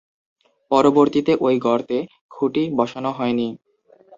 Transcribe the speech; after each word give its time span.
পরবর্তীতে 0.71 1.33
ঐ 1.41 1.57
গর্তে 1.65 1.97
খুঁটি 2.31 2.63
বসানো 2.77 3.09
হয়নি। 3.11 3.47